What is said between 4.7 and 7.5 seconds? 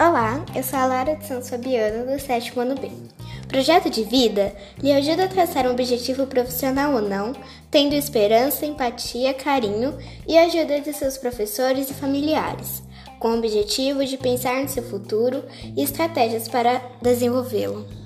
lhe ajuda a traçar um objetivo profissional ou não,